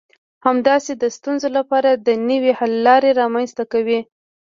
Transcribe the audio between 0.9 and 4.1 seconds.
د ستونزو لپاره د نوي حل لارې رامنځته کوي.